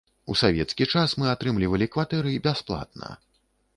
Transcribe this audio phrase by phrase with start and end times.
[0.33, 3.15] У савецкі час мы атрымлівалі кватэры бясплатна.